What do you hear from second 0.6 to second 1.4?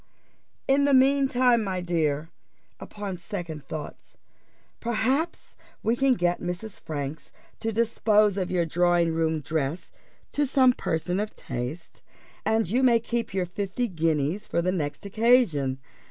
In the mean